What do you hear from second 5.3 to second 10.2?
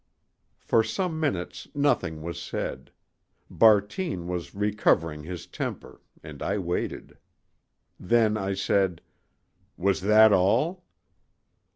temper, and I waited. Then I said: "Was